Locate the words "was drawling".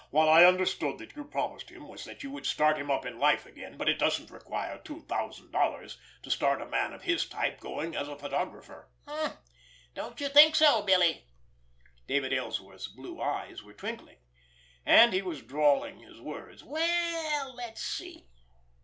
15.21-15.99